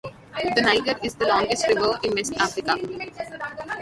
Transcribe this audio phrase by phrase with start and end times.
[0.55, 2.75] The Niger is the longest river in West Africa.